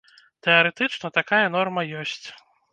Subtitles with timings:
[0.47, 2.27] Тэарэтычна, такая норма ёсць.